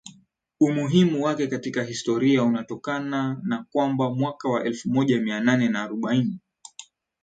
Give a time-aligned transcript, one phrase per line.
[0.59, 6.39] Umuhimu wake katika historia unatokana na kwamba mwaka wa elfu moja mia nane arobaini